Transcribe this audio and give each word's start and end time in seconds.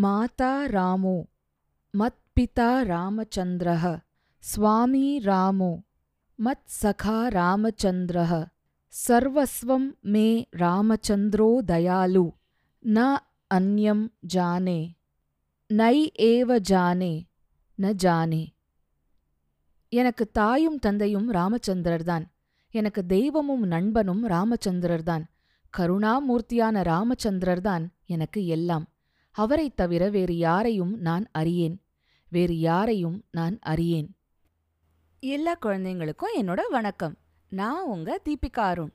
மாதா 0.00 0.64
ராமோ 0.66 1.22
மத்பிதா 1.98 2.70
ராமச்சந்திர 2.84 3.98
சுவாமி 4.38 5.18
ராமோ 5.18 5.82
மத் 6.44 6.68
சகா 6.82 7.26
ராமச்சந்திர 7.28 8.46
சர்வஸ்வம் 9.08 10.00
மே 10.00 10.48
ராமச்சந்திரோ 10.56 11.50
தயாலு 11.66 12.30
ந 12.82 13.16
அந்யம் 13.54 14.12
ஜானே 14.34 14.90
நை 15.66 16.12
ஏவ 16.18 16.58
ஜானே 16.70 17.22
ந 17.82 17.92
ஜானே. 18.02 18.44
எனக்கு 19.88 20.30
தாயும் 20.30 20.78
தந்தையும் 20.78 21.32
ராமச்சந்திரர்தான். 21.32 22.24
எனக்கு 22.70 23.06
தெய்வமும் 23.06 23.66
நண்பனும் 23.66 24.28
ராமச்சந்திரர்தான். 24.28 25.24
கருணாமூர்த்தியான 25.78 26.82
ராமச்சந்திரர்தான் 26.82 27.86
எனக்கு 28.06 28.46
எல்லாம். 28.46 28.88
அவரைத் 29.40 29.76
தவிர 29.76 30.08
வேறு 30.08 30.36
யாரையும் 30.36 30.98
நான் 30.98 31.28
அறியேன். 31.32 31.82
வேறு 32.28 32.58
யாரையும் 32.58 33.24
நான் 33.30 33.58
அறியேன். 33.58 34.16
எல்லா 35.20 35.56
குழந்தைங்களுக்கும் 35.62 36.38
என்னோட 36.38 36.60
வணக்கம். 36.70 37.16
நான் 37.48 37.84
உங்க 37.84 38.20
தீபிகா 38.24 38.60
அருண். 38.60 38.92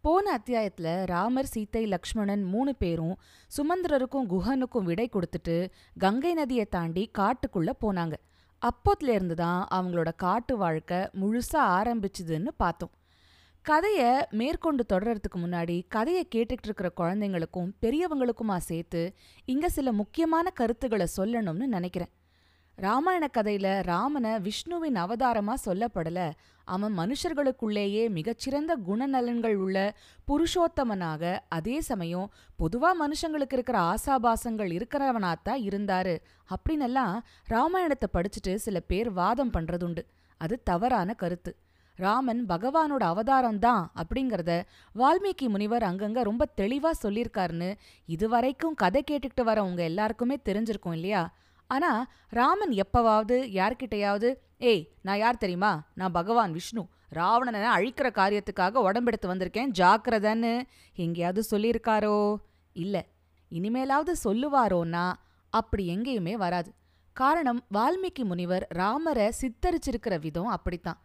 போன 0.00 0.38
அத்தியாயத்துல 0.38 1.06
ராமர் 1.06 1.50
சீத்தை 1.54 1.86
லக்ஷ்மணன் 1.86 2.42
மூணு 2.42 2.76
பேரும் 2.76 3.16
சுமந்திரருக்கும் 3.56 4.26
குஹனுக்கும் 4.28 4.82
விடை 4.82 5.08
கொடுத்துட்டு 5.08 5.70
கங்கை 5.98 6.34
நதியை 6.34 6.64
தாண்டி 6.64 7.10
காட்டுக்குள்ள 7.18 7.70
போனாங்க. 7.80 8.12
அப்போத்துல 8.66 9.08
இருந்து 9.08 9.34
தான் 9.34 9.66
அவங்களோட 9.74 10.08
காட்டு 10.16 10.56
வாழ்க்கை 10.56 10.98
முழுசா 10.98 11.58
ஆரம்பிச்சுதுன்னு 11.58 12.48
பார்த்தோம். 12.56 12.90
கதையை 13.64 14.26
மேற்கொண்டு 14.30 14.84
தொடர்றதுக்கு 14.92 15.36
முன்னாடி 15.36 15.82
கதையை 15.88 16.28
கேட்டுக்கிட்டு 16.34 16.66
இருக்கிற 16.68 16.92
குழந்தைங்களுக்கும் 16.96 17.70
பெரியவங்களுக்குமா 17.82 18.56
சேர்த்து 18.56 19.14
இங்க 19.44 19.68
சில 19.68 19.92
முக்கியமான 19.92 20.50
கருத்துக்களை 20.50 21.06
சொல்லணும்னு 21.16 21.66
நினைக்கிறேன். 21.66 22.10
ராமாயண 22.74 23.28
கதையில 23.32 23.82
ராமனை 23.82 24.40
விஷ்ணுவின் 24.40 24.94
அவதாரமா 24.94 25.54
சொல்லப்படல. 25.64 26.30
அவன் 26.64 26.98
மனுஷர்களுக்குள்ளேயே 26.98 28.10
மிகச்சிறந்த 28.10 28.76
குணநலன்கள் 28.88 29.54
உள்ள 29.54 29.96
புருஷோத்தமனாக 30.28 31.38
அதே 31.48 31.80
சமயம் 31.80 32.32
பொதுவா 32.58 32.92
மனுஷங்களுக்கு 33.02 33.52
இருக்கிற 33.52 33.78
ஆசாபாசங்கள் 33.78 34.72
இருக்கிறவனாத்தான் 34.78 35.62
இருந்தாரு 35.70 36.16
அப்படின்னெல்லாம் 36.54 37.18
ராமாயணத்தை 37.46 38.08
படிச்சுட்டு 38.12 38.54
சில 38.54 38.80
பேர் 38.80 39.12
வாதம் 39.12 39.52
பண்றதுண்டு. 39.52 40.04
அது 40.36 40.62
தவறான 40.62 41.14
கருத்து. 41.14 41.56
ராமன் 41.94 42.46
பகவானோட 42.48 43.02
அவதாரம் 43.02 43.58
தான் 43.58 43.92
அப்படிங்கிறத 43.96 44.62
வால்மீகி 44.94 45.48
முனிவர் 45.48 45.82
அங்கங்க 45.82 46.22
ரொம்ப 46.22 46.48
தெளிவா 46.56 46.90
சொல்லியிருக்காருன்னு 47.02 47.74
இதுவரைக்கும் 48.06 48.74
கதை 48.74 49.04
கேட்டுக்கிட்டு 49.10 49.42
வர 49.42 49.64
உங்க 49.64 49.82
எல்லாருக்குமே 49.82 50.36
தெரிஞ்சிருக்கும் 50.44 50.92
இல்லையா? 50.92 51.34
ஆனா 51.66 52.06
ராமன் 52.28 52.70
எப்பவாவது 52.70 53.36
யார்கிட்டயாவது 53.50 54.34
ஏய் 54.58 54.92
நான் 55.02 55.18
யார் 55.18 55.38
தெரியுமா? 55.38 55.82
நான் 55.94 56.12
பகவான் 56.12 56.52
விஷ்ணு. 56.52 56.86
ராவணனை 57.08 57.60
அழிக்கிற 57.60 58.08
காரியத்துக்காக 58.10 58.74
உடம்பெடுத்து 58.74 59.34
வந்திருக்கேன் 59.34 59.70
ஜாக்கிரதன்னு 59.78 60.62
எங்கேயாவது 60.94 61.42
சொல்லியிருக்காரோ? 61.50 62.36
இல்ல. 62.72 63.04
இனிமேலாவது 63.50 64.12
சொல்லுவாரோன்னா 64.24 65.12
அப்படி 65.50 65.96
எங்கேயுமே 65.96 66.32
வராது. 66.32 66.72
காரணம் 67.12 67.64
வால்மீகி 67.74 68.24
முனிவர் 68.24 68.66
ராமரை 68.68 69.32
சித்தரிச்சிருக்கிற 69.40 70.20
விதம் 70.20 70.46
அப்படித்தான். 70.46 71.00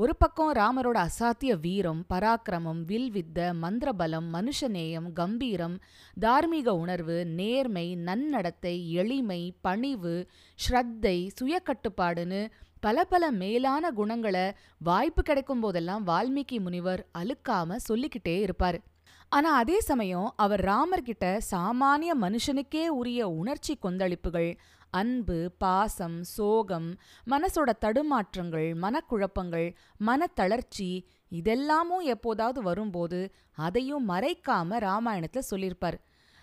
ஒரு 0.00 0.16
பக்கம் 0.16 0.52
ராமரோட 0.52 0.98
அசாத்திய 0.98 1.60
வீரம் 1.60 2.04
பராக்கிரமம் 2.14 2.82
வில்வித்த 2.86 3.38
மந்திரபலம் 3.62 4.28
மனுஷநேயம் 4.32 5.12
கம்பீரம் 5.12 5.74
தார்மீக 6.20 6.74
உணர்வு 6.74 7.26
நேர்மை 7.26 7.96
நன்னடத்தை 8.04 8.88
எளிமை 8.90 9.54
பணிவு 9.60 10.26
ஸ்ரத்தை 10.62 11.28
சுயக்கட்டுப்பாடுன்னு 11.40 12.50
பல 12.80 13.04
பல 13.04 13.30
மேலான 13.30 13.90
குணங்களை 13.90 14.46
வாய்ப்பு 14.78 15.22
கிடைக்கும் 15.22 15.60
போதெல்லாம் 15.60 16.06
வால்மீகி 16.06 16.60
முனிவர் 16.60 17.06
அழுக்காம 17.18 17.76
சொல்லிக்கிட்டே 17.88 18.46
இருப்பாரு. 18.46 18.80
ஆனா 19.28 19.54
அதே 19.54 19.80
சமயம் 19.80 20.34
அவர் 20.36 20.64
ராமர்கிட்ட 20.64 21.38
சாமானிய 21.50 22.12
மனுஷனுக்கே 22.20 22.86
உரிய 22.86 23.28
உணர்ச்சி 23.28 23.78
கொந்தளிப்புகள் 23.82 24.58
அன்பு 24.90 25.50
பாசம் 25.58 26.22
சோகம் 26.22 26.98
மனசோட 27.30 27.72
தடுமாற்றங்கள் 27.80 28.68
மனக்குழப்பங்கள் 28.76 29.74
மனத்தளர்ச்சி 30.06 31.02
இதெல்லாமும் 31.30 32.04
எப்போதாவது 32.04 32.62
வரும்போது 32.62 33.32
அதையும் 33.54 34.08
மறைக்காம 34.08 34.78
ராமாயணத்துல 34.78 35.38
சொல்லியிருப்பார். 35.38 35.98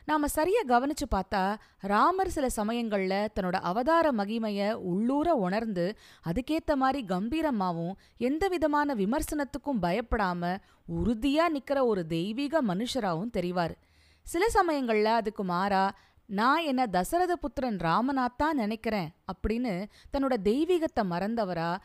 நாம 0.05 0.27
சரியா 0.27 0.61
கவனிச்சு 0.67 1.05
பார்த்தா 1.15 1.55
ராமர் 1.79 2.29
சில 2.29 2.47
சமயங்கள்ல 2.55 3.27
தன்னோட 3.39 3.55
அவதார 3.55 4.11
மகிமைய 4.11 4.73
உள்ளூர 4.73 5.33
உணர்ந்து 5.33 5.97
அதுக்கேத்த 6.27 6.75
மாதிரி 6.75 7.05
கம்பீரமாவும் 7.07 7.93
எந்த 8.17 8.47
விதமான 8.47 8.95
விமர்சனத்துக்கும் 8.95 9.81
பயப்படாம 9.81 10.57
உறுதியா 10.87 11.45
நிக்கிற 11.55 11.85
ஒரு 11.85 12.05
தெய்வீக 12.05 12.63
மனுஷராவும் 12.63 13.33
தெரிவார். 13.33 13.75
சில 14.21 14.45
சமயங்கள்ல 14.53 15.03
அதுக்கு 15.03 15.43
மாறா 15.43 15.95
நான் 16.29 16.63
என்ன 16.63 16.87
தசரத 16.87 17.35
புத்திரன் 17.35 17.77
ராமனாத்தான் 17.77 18.53
நினைக்கிறேன் 18.53 19.15
அப்படின்னு 19.31 19.85
தன்னோட 20.17 20.35
தெய்வீகத்தை 20.43 21.03
மறந்தவரா 21.03 21.77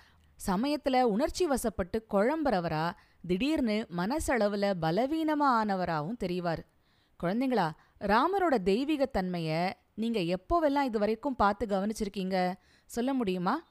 சமயத்துல 0.46 1.02
உணர்ச்சி 1.02 1.48
வசப்பட்டு 1.48 1.98
குழம்புறவரா 2.10 2.90
திடீர்னு 3.26 3.86
மனசளவுல 3.96 4.74
பலவீனமா 4.80 5.48
ஆனவராவும் 5.60 6.16
தெரிவார். 6.24 6.62
குழந்தைங்களா 7.20 7.70
ராமரோட 8.00 8.58
தெய்வீகத்தன்மைய 8.64 9.72
நீங்க 9.94 10.20
எப்போவெல்லாம் 10.20 10.82
இது 10.82 10.98
வரைக்கும் 10.98 11.36
பார்த்து 11.36 11.66
கவனிச்சிருக்கீங்க? 11.66 12.54
சொல்ல 12.84 13.14
முடியுமா? 13.14 13.70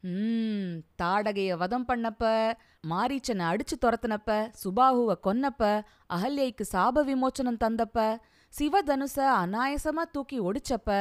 ம் 0.00 0.80
தாடகைய 1.02 1.56
வதம் 1.56 1.84
பண்ணப்ப 1.88 2.54
மாரீச்சனை 2.88 3.44
அடிச்சு 3.46 3.76
துரத்துனப்ப 3.80 4.50
சுபாகுவை 4.64 5.14
கொன்னப்ப 5.22 5.84
அகல்யைக்கு 6.08 6.64
சாப 6.72 7.04
விமோச்சனம் 7.04 7.62
தந்தப்ப 7.64 8.18
சிவதனுச 8.58 9.16
அனாயசமா 9.42 10.02
தூக்கி 10.12 10.38
ஒடிச்சப்ப 10.40 10.96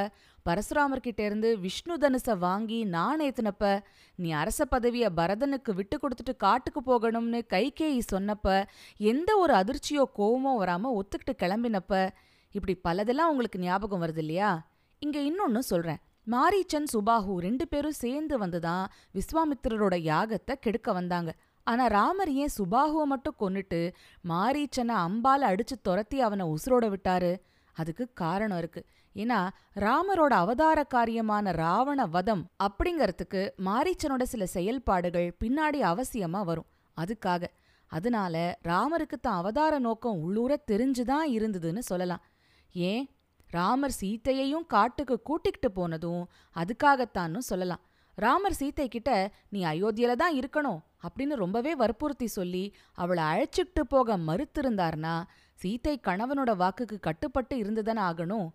பரசுராமர்கிட்ட 0.45 1.19
இருந்து 1.19 1.49
விஷ்ணு 1.59 1.95
தனுச 1.97 2.37
வாங்கி 2.37 2.77
நான் 2.85 3.19
ஏத்துனப்ப 3.19 3.81
நீ 4.15 4.31
அரச 4.31 4.65
பதவிய 4.65 5.05
பரதனுக்கு 5.09 5.71
விட்டு 5.73 5.97
கொடுத்துட்டு 5.97 6.35
காட்டுக்கு 6.37 6.81
போகணும்னு 6.81 7.41
கைகேயி 7.53 8.01
சொன்னப்ப 8.11 8.65
எந்த 9.11 9.37
ஒரு 9.37 9.53
அதிர்ச்சியோ 9.53 10.05
கோவமோ 10.19 10.53
வராம 10.61 10.93
ஒத்துக்கிட்டு 10.99 11.35
கிளம்பினப்ப 11.43 12.09
இப்படி 12.55 12.75
பலதெல்லாம் 12.83 13.31
உங்களுக்கு 13.33 13.59
ஞாபகம் 13.59 14.01
வருது 14.01 14.17
இல்லையா 14.17 14.49
இங்க 15.01 15.19
இன்னொன்னு 15.19 15.61
சொல்றேன். 15.71 16.01
மாரீச்சன் 16.31 16.89
சுபாஹு 16.93 17.35
ரெண்டு 17.37 17.67
பேரும் 17.67 17.99
சேர்ந்து 18.03 18.35
வந்துதான் 18.39 18.83
விஸ்வாமித்திரரோட 19.13 19.95
யாகத்தை 20.11 20.55
கெடுக்க 20.59 20.89
வந்தாங்க. 20.93 21.31
ஆனா 21.63 21.85
ராமர் 21.85 22.31
ஏன் 22.31 22.49
சுபாகுவை 22.57 23.03
மட்டும் 23.03 23.35
கொன்னுட்டு 23.39 23.93
மாரீச்சனை 24.29 24.95
அம்பால 24.95 25.41
அடிச்சு 25.41 25.81
துரத்தி 25.81 26.21
அவனை 26.21 26.45
உசுரோட 26.45 26.93
விட்டாரு? 26.93 27.39
அதுக்கு 27.73 28.07
காரணம் 28.13 28.57
இருக்கு. 28.57 28.85
ஏன்னா 29.15 29.49
ராமரோட 29.75 30.33
அவதார 30.33 30.85
காரியமான 30.93 31.51
ராவண 31.51 32.05
வதம் 32.05 32.49
அப்படிங்கறதுக்கு 32.63 33.49
மாரீச்சனோட 33.65 34.21
சில 34.21 34.45
செயல்பாடுகள் 34.45 35.35
பின்னாடி 35.39 35.81
அவசியமா 35.81 36.43
வரும். 36.43 36.65
அதுக்காக. 37.01 37.43
அதனால 37.87 38.59
ராமருக்கு 38.63 39.19
தான் 39.21 39.35
அவதார 39.35 39.79
நோக்கம் 39.79 40.19
உள்ளூர 40.19 40.63
தெரிஞ்சுதான் 40.71 41.25
இருந்ததுன்னு 41.27 41.79
சொல்லலாம். 41.79 42.23
ஏன்? 42.73 43.09
ராமர் 43.47 43.95
சீத்தையையும் 44.01 44.65
காட்டுக்கு 44.67 45.21
கூட்டிக்கிட்டு 45.21 45.71
போனதும் 45.71 46.29
அதுக்காகத்தான்னு 46.55 47.37
சொல்லலாம். 47.37 47.79
ராமர் 48.23 48.57
சீத்தை 48.59 48.85
கிட்ட 48.87 49.11
நீ 49.49 49.59
அயோத்தியில 49.65 50.15
தான் 50.15 50.35
இருக்கணும் 50.39 50.79
அப்படின்னு 51.03 51.35
ரொம்பவே 51.43 51.75
வற்புறுத்தி 51.75 52.27
சொல்லி 52.27 52.63
அவளை 52.93 53.23
அழைச்சிக்கிட்டு 53.23 53.83
போக 53.87 54.17
மறுத்திருந்தார்னா 54.17 55.13
சீத்தை 55.59 55.93
கணவனோட 56.07 56.51
வாக்குக்கு 56.61 56.97
கட்டுப்பட்டு 56.99 57.55
இருந்துதானே 57.55 58.01
ஆகணும். 58.09 58.47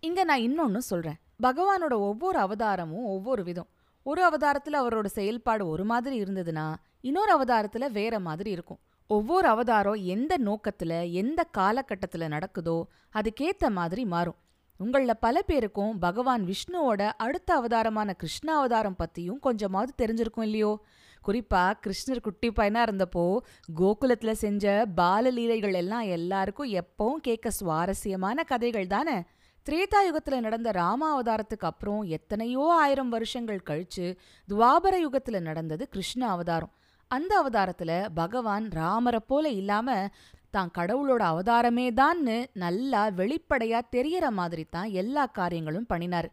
இங்க 0.00 0.24
நான் 0.24 0.44
இன்னொன்னு 0.46 0.80
சொல்றேன். 0.90 1.18
பகவானோட 1.42 1.94
ஒவ்வொரு 2.08 2.38
அவதாரமும் 2.38 3.06
ஒவ்வொரு 3.14 3.42
விதம். 3.44 3.68
ஒரு 4.06 4.20
அவதாரத்துல 4.28 4.80
அவரோட 4.82 5.06
செயல்பாடு 5.18 5.64
ஒரு 5.68 5.84
மாதிரி 5.84 6.16
இருந்ததுன்னா 6.22 6.66
இன்னொரு 7.00 7.32
அவதாரத்துல 7.36 7.84
வேற 7.90 8.14
மாதிரி 8.18 8.50
இருக்கும். 8.50 8.80
ஒவ்வொரு 9.10 9.48
அவதாரம் 9.48 10.00
எந்த 10.14 10.34
நோக்கத்துல 10.44 10.92
எந்த 11.12 11.40
காலகட்டத்துல 11.58 12.28
நடக்குதோ 12.34 12.76
அதுக்கேத்த 13.14 13.70
மாதிரி 13.70 14.04
மாறும். 14.04 14.38
உங்கள 14.80 15.12
பல 15.20 15.42
பேருக்கும் 15.42 15.98
பகவான் 15.98 16.44
விஷ்ணுவோட 16.44 17.12
அடுத்த 17.16 17.54
அவதாரமான 17.54 18.12
கிருஷ்ண 18.12 18.56
அவதாரம் 18.56 18.96
பத்தியும் 18.98 19.38
கொஞ்சமாவது 19.38 19.92
தெரிஞ்சிருக்கும் 19.96 20.42
இல்லையோ? 20.42 20.80
குறிப்பா 21.26 21.72
கிருஷ்ணர் 21.86 22.20
குட்டி 22.20 22.48
பையனா 22.48 22.82
இருந்தப்போ 22.82 23.36
கோகுலத்துல 23.80 24.30
செஞ்ச 24.30 24.86
பாலலீலைகள் 24.96 25.74
எல்லாம் 25.74 26.00
எல்லாருக்கும் 26.00 26.72
எப்பவும் 26.72 27.20
கேட்க 27.20 27.50
சுவாரஸ்யமான 27.50 28.42
கதைகள் 28.42 28.86
தானே? 28.86 29.22
திரேதாயுகத்துல 29.66 30.40
நடந்த 30.40 30.70
ராம 30.70 31.02
அவதாரத்துக்கு 31.12 31.68
அப்புறம் 31.70 32.02
எத்தனையோ 32.02 32.74
ஆயிரம் 32.74 33.08
வருஷங்கள் 33.08 33.62
கழிச்சு 33.70 34.16
துவாபர 34.48 35.06
யுகத்துல 35.06 35.40
நடந்தது 35.40 35.88
கிருஷ்ண 35.88 36.28
அவதாரம். 36.28 36.72
அந்த 37.10 37.32
அவதாரத்துல 37.42 38.08
பகவான் 38.14 38.70
ராமரை 38.70 39.20
போல 39.26 39.48
இல்லாம 39.48 40.08
தான் 40.56 40.72
கடவுளோட 40.78 41.22
அவதாரமே 41.32 41.86
தான்னு 42.00 42.36
நல்லா 42.62 43.02
வெளிப்படையா 43.20 43.80
தெரியற 43.96 44.26
மாதிரி 44.38 44.64
தான் 44.76 44.88
எல்லா 45.02 45.24
காரியங்களும் 45.38 45.90
பண்ணினாரு. 45.92 46.30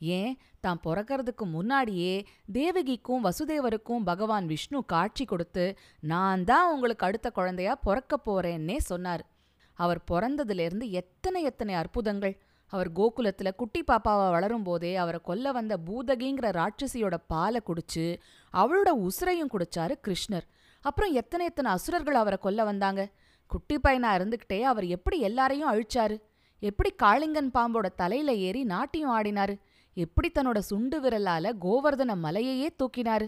ஏன்? 0.00 0.32
தான் 0.64 0.80
பிறக்கிறதுக்கு 0.84 1.44
முன்னாடியே 1.54 2.14
தேவகிக்கும் 2.58 3.24
வசுதேவருக்கும் 3.26 4.06
பகவான் 4.10 4.46
விஷ்ணு 4.52 4.78
காட்சி 4.92 5.24
கொடுத்து 5.24 5.64
நான் 6.12 6.44
தான் 6.50 6.68
உங்களுக்கு 6.74 7.06
அடுத்த 7.08 7.28
குழந்தையா 7.38 7.74
பிறக்க 7.86 8.16
போறேன்னே 8.28 8.76
சொன்னார். 8.90 9.24
அவர் 9.78 10.00
பிறந்ததுலேருந்து 10.10 10.86
எத்தனை 11.00 11.42
எத்தனை 11.50 11.74
அற்புதங்கள். 11.82 12.34
அவர் 12.72 12.88
கோகுலத்துல 12.98 13.48
குட்டி 13.60 13.80
பாப்பாவை 13.82 14.26
வளரும் 14.34 14.66
போதே 14.66 14.90
அவரை 15.02 15.20
கொல்ல 15.28 15.52
வந்த 15.58 15.74
பூதகிங்கிற 15.86 16.48
ராட்சசியோட 16.58 17.16
பாலை 17.32 17.60
குடிச்சு 17.68 18.04
அவளோட 18.54 18.90
உசுரையும் 19.06 19.52
குடிச்சாரு 19.54 19.94
கிருஷ்ணர். 20.06 20.46
அப்புறம் 20.84 21.12
எத்தனை 21.20 21.44
எத்தனை 21.50 21.70
அசுரர்கள் 21.76 22.20
அவரை 22.20 22.38
கொல்ல 22.42 22.60
வந்தாங்க? 22.64 23.02
குட்டி 23.52 23.76
பையனா 23.84 24.10
இருந்துகிட்டே 24.16 24.58
அவர் 24.70 24.86
எப்படி 24.96 25.18
எல்லாரையும் 25.28 25.70
அழிச்சாரு? 25.72 26.16
எப்படி 26.62 26.90
காளிங்கன் 27.02 27.50
பாம்போட 27.56 27.86
தலையில 28.00 28.30
ஏறி 28.46 28.62
நாட்டியம் 28.72 29.12
ஆடினாரு? 29.16 29.54
எப்படி 29.96 30.28
தன்னோட 30.34 30.58
சுண்டு 30.70 30.98
விரலால 31.00 31.52
கோவர்தன 31.64 32.14
மலையையே 32.24 32.68
தூக்கினாரு? 32.80 33.26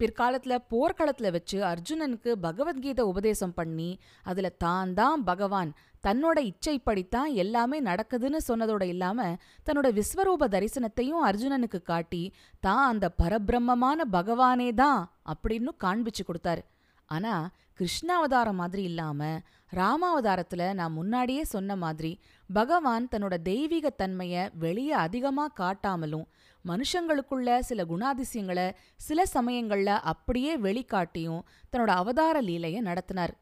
பிற்காலத்துல 0.00 0.54
போர்க்களத்துல 0.72 1.28
வச்சு 1.34 1.58
அர்ஜுனனுக்கு 1.64 2.30
பகவத்கீதை 2.42 3.04
உபதேசம் 3.12 3.54
பண்ணி 3.54 3.90
அதுல 4.22 4.48
தான் 4.64 4.90
தான் 4.94 5.22
பகவான் 5.24 5.70
தன்னோட 6.04 6.38
இச்சைப்படித்தான் 6.50 7.30
எல்லாமே 7.42 7.78
நடக்குதுன்னு 7.82 8.40
சொன்னதோட 8.48 8.84
இல்லாம 8.94 9.28
தன்னோட 9.66 9.88
விஸ்வரூப 9.98 10.48
தரிசனத்தையும் 10.54 11.24
அர்ஜுனனுக்கு 11.28 11.80
காட்டி 11.82 12.22
தான் 12.66 12.84
அந்த 12.92 13.08
பரபிரம்மமான 13.22 14.00
பகவானே 14.12 14.68
தான் 14.82 15.00
அப்படின்னு 15.32 15.72
காண்பிச்சு 15.84 16.24
கொடுத்தாரு. 16.28 16.62
ஆனா 17.08 17.32
கிருஷ்ணாவதாரம் 17.78 18.52
மாதிரி 18.52 18.82
இல்லாம 18.82 19.38
ராமாவதாரத்துல 19.74 20.74
நான் 20.74 20.92
முன்னாடியே 20.92 21.44
சொன்ன 21.44 21.76
மாதிரி 21.76 22.20
பகவான் 22.52 23.08
தன்னோட 23.10 23.36
தெய்வீக 23.42 23.92
தன்மைய 23.98 24.50
வெளியே 24.58 24.90
அதிகமா 24.90 25.52
காட்டாமலும் 25.60 26.24
மனுஷங்களுக்குள்ள 26.64 27.58
சில 27.58 27.84
குணாதிசயங்களை 27.84 28.74
சில 28.96 29.22
சமயங்கள்ல 29.34 29.86
அப்படியே 29.86 30.56
வெளிக்காட்டியும் 30.56 31.42
தன்னோட 31.72 31.86
அவதார 31.86 32.40
லீலைய 32.40 32.80
நடத்தினார். 32.80 33.34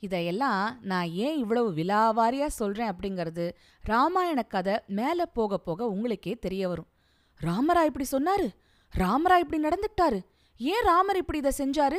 இதையெல்லாம் 0.00 0.78
நான் 0.82 1.08
ஏன் 1.08 1.36
இவ்வளவு 1.36 1.72
விலாவாரியா 1.72 2.46
சொல்றேன் 2.46 2.92
அப்படிங்கிறது 2.92 3.52
ராமாயண 3.82 4.42
கதை 4.42 4.80
மேல 4.86 5.26
போக 5.26 5.58
போக 5.58 5.86
உங்களுக்கே 5.86 6.34
தெரிய 6.36 6.68
வரும். 6.68 6.88
ராமரா 7.40 7.84
இப்படி 7.84 8.06
சொன்னாரு? 8.12 8.48
ராமரா 8.98 9.38
இப்படி 9.38 9.62
நடந்துட்டாரு? 9.62 10.20
ஏன் 10.58 10.84
ராமர் 10.84 11.16
இப்படி 11.16 11.38
இதை 11.38 11.52
செஞ்சாரு? 11.58 11.98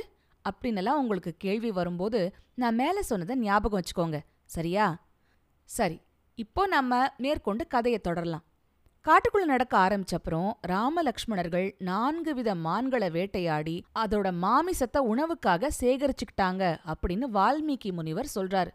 அப்படின்னெல்லாம் 0.49 1.01
உங்களுக்கு 1.03 1.33
கேள்வி 1.37 1.71
வரும்போது 1.71 2.21
நான் 2.53 2.75
மேலே 2.75 3.01
சொன்னதை 3.01 3.35
ஞாபகம் 3.37 3.81
வச்சுக்கோங்க. 3.81 4.19
சரியா? 4.45 4.85
சரி 5.63 6.01
இப்போ 6.35 6.67
நம்ம 6.67 6.99
மேற்கொண்டு 7.17 7.67
கதையை 7.67 7.99
தொடரலாம். 8.03 8.45
காட்டுக்குள்ள 9.05 9.45
நடக்க 9.45 9.73
ஆரம்பிச்சப்புறம் 9.77 10.49
ராமலக்ஷ்மணர்கள் 10.67 11.67
நான்கு 11.79 12.33
வித 12.35 12.55
மான்களை 12.55 13.09
வேட்டையாடி 13.09 13.75
அதோட 13.99 14.27
மாமிசத்தை 14.41 15.01
உணவுக்காக 15.13 15.69
சேகரிச்சுக்கிட்டாங்க 15.79 16.63
அப்படின்னு 16.93 17.27
வால்மீகி 17.37 17.91
முனிவர் 17.91 18.31
சொல்றாரு. 18.35 18.71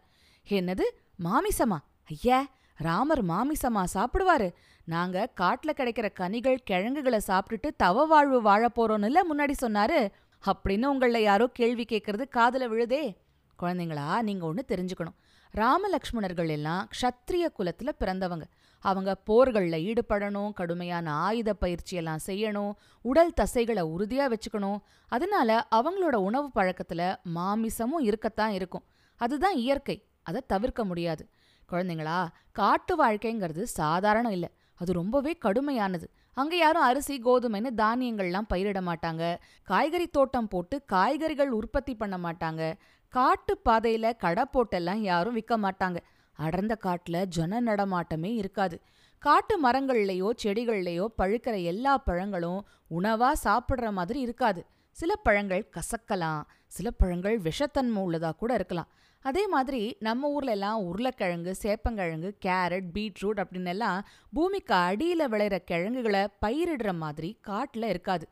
என்னது? 0.47 0.85
மாமிசமா? 1.23 1.77
ஐயா 2.05 2.39
ராமர் 2.77 3.23
மாமிசமா 3.25 3.83
சாப்பிடுவாரு. 3.93 4.49
நாங்க 4.85 5.29
காட்டுல 5.39 5.71
கிடைக்கிற 5.77 6.07
கனிகள் 6.13 6.59
கிழங்குகளை 6.63 7.19
சாப்பிட்டுட்டு 7.27 7.69
தவ 7.77 8.05
வாழ்வு 8.05 8.41
வாழ 8.41 8.67
போறோம்னுல 8.75 9.21
முன்னாடி 9.31 9.53
சொன்னாரு. 9.61 10.01
அப்படின்னு 10.45 10.85
உங்கள 10.93 11.17
யாரோ 11.17 11.47
கேள்வி 11.47 11.85
கேட்கறது 11.89 12.25
காதுல 12.35 12.65
விழுதே. 12.65 13.17
குழந்தைங்களா 13.61 14.21
நீங்க 14.21 14.45
ஒன்று 14.45 14.65
தெரிஞ்சுக்கணும். 14.67 15.15
ராமலக்ஷ்மணர்கள் 15.57 16.49
எல்லாம் 16.49 16.89
க்ஷத்ரிய 17.01 17.47
குலத்துல 17.59 17.89
பிறந்தவங்க. 17.99 18.43
அவங்க 18.79 19.15
போர்களில் 19.15 19.93
ஈடுபடணும் 19.93 20.53
கடுமையான 20.53 21.13
ஆயுத 21.13 21.53
பயிற்சியெல்லாம் 21.53 22.19
செய்யணும் 22.25 22.71
உடல் 23.01 23.33
தசைகளை 23.41 23.83
உறுதியா 23.83 24.33
வச்சுக்கணும். 24.33 24.77
அதனால 25.07 25.67
அவங்களோட 25.71 26.15
உணவு 26.15 26.49
பழக்கத்துல 26.55 27.15
மாமிசமும் 27.35 27.99
இருக்கத்தான் 27.99 28.51
இருக்கும். 28.51 28.83
அதுதான் 29.15 29.55
இயற்கை. 29.55 30.05
அதை 30.23 30.43
தவிர்க்க 30.47 30.85
முடியாது. 30.85 31.29
குழந்தைங்களா 31.71 32.27
காட்டு 32.51 33.05
வாழ்க்கைங்கிறது 33.05 33.61
சாதாரணம் 33.61 34.31
இல்லை. 34.31 34.49
அது 34.75 34.93
ரொம்பவே 34.93 35.37
கடுமையானது. 35.45 36.03
அங்க 36.39 36.55
யாரும் 36.55 36.81
அரிசி 36.81 37.15
கோதுமைன்னு 37.21 37.69
தானியங்கள்லாம் 37.77 38.49
பயிரிட 38.49 38.79
மாட்டாங்க. 38.89 39.23
காய்கறி 39.63 40.07
தோட்டம் 40.07 40.47
போட்டு 40.47 40.75
காய்கறிகள் 40.85 41.49
உற்பத்தி 41.49 41.95
பண்ண 41.95 42.15
மாட்டாங்க. 42.17 42.73
காட்டு 43.13 43.61
பாதையில 43.69 44.11
கடை 44.17 44.43
போட்டெல்லாம் 44.53 45.01
யாரும் 45.01 45.33
விற்க 45.33 45.57
மாட்டாங்க. 45.57 45.97
அடர்ந்த 46.39 46.77
காட்டுல 46.83 47.23
ஜன 47.25 47.61
நடமாட்டமே 47.61 48.31
இருக்காது. 48.35 48.77
காட்டு 49.23 49.55
மரங்கள்லயோ 49.63 50.29
செடிகள்லயோ 50.43 51.07
பழுக்கிற 51.17 51.63
எல்லா 51.63 51.97
பழங்களும் 51.97 52.61
உணவா 52.89 53.31
சாப்பிடுற 53.43 53.91
மாதிரி 53.91 54.19
இருக்காது. 54.19 54.65
சில 54.91 55.15
பழங்கள் 55.15 55.69
கசக்கலாம் 55.77 56.41
சில 56.67 56.91
பழங்கள் 56.91 57.39
விஷத்தன்மை 57.39 58.01
உள்ளதா 58.07 58.31
கூட 58.35 58.53
இருக்கலாம். 58.53 58.91
அதே 59.19 59.47
மாதிரி 59.47 59.97
நம்ம 59.99 60.29
ஊர்ல 60.29 60.51
எல்லாம் 60.51 60.83
உருளைக்கிழங்கு 60.83 61.55
சேப்பங்கிழங்கு 61.61 62.31
கேரட் 62.45 62.87
பீட்ரூட் 62.93 63.43
அப்படின்னு 63.43 63.67
எல்லாம் 63.67 64.07
பூமிக்கு 64.33 64.73
அடியில 64.73 65.27
விளையிற 65.27 65.57
கிழங்குகளை 65.57 66.27
பயிரிடுற 66.45 66.95
மாதிரி 66.95 67.37
காட்டுல 67.47 67.85
இருக்காது. 67.85 68.27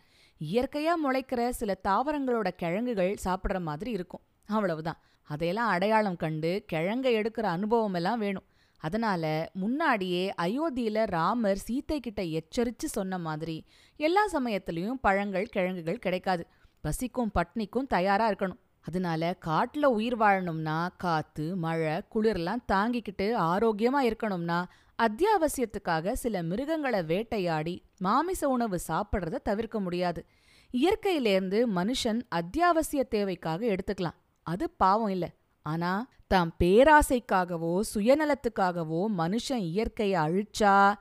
இயற்கையா 0.53 0.93
முளைக்கிற 1.05 1.49
சில 1.49 1.77
தாவரங்களோட 1.83 2.47
கிழங்குகள் 2.47 3.15
சாப்பிட்ற 3.23 3.61
மாதிரி 3.61 3.91
இருக்கும். 3.91 4.21
அவ்வளவுதான். 4.45 5.01
அதையெல்லாம் 5.23 5.67
அடையாளம் 5.67 6.15
கண்டு 6.15 6.65
கிழங்கை 6.73 7.13
எடுக்கிற 7.15 7.41
அனுபவம் 7.41 7.93
எல்லாம் 7.93 8.19
வேணும். 8.19 8.43
அதனால 8.77 9.49
முன்னாடியே 9.53 10.33
அயோத்தியில 10.41 11.05
ராமர் 11.05 11.63
சீத்தை 11.67 11.99
கிட்ட 11.99 12.21
எச்சரிச்சு 12.21 12.85
சொன்ன 12.85 13.17
மாதிரி 13.17 13.65
எல்லா 13.97 14.27
சமயத்திலையும் 14.33 14.99
பழங்கள் 15.01 15.47
கிழங்குகள் 15.47 15.99
கிடைக்காது. 15.99 16.47
பசிக்கும் 16.81 17.31
பட்னிக்கும் 17.35 17.87
தயாரா 17.87 18.31
இருக்கணும். 18.31 18.63
அதனால 18.87 19.35
காட்டுல 19.45 19.85
உயிர் 19.85 20.17
வாழணும்னா 20.17 20.89
காத்து 20.97 21.55
மழை 21.55 22.01
குளிர்லாம் 22.15 22.63
தாங்கிக்கிட்டு 22.71 23.27
ஆரோக்கியமா 23.51 24.01
இருக்கணும்னா 24.01 24.63
அத்தியாவசியத்துக்காக 25.03 26.11
சில 26.11 26.43
மிருகங்களை 26.43 27.03
வேட்டையாடி 27.03 27.83
மாமிச 27.97 28.49
உணவு 28.49 28.79
சாப்பிட்றத 28.87 29.35
தவிர்க்க 29.43 29.79
முடியாது. 29.79 30.25
இயற்கையிலேருந்து 30.73 31.59
மனுஷன் 31.75 32.21
அத்தியாவசிய 32.29 33.03
தேவைக்காக 33.03 33.65
எடுத்துக்கலாம். 33.65 34.19
அது 34.41 34.69
பாவம் 34.69 35.07
இல்ல. 35.07 35.29
ஆனா 35.61 36.07
தாம் 36.27 36.55
பேராசைக்காகவோ 36.59 37.81
சுயநலத்துக்காகவோ 37.93 39.01
மனுஷன் 39.17 39.65
இயற்கையை 39.71 40.21
அழிச்சா 40.21 40.93